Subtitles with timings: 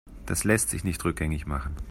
[0.25, 1.75] Das lässt sich nicht rückgängig machen.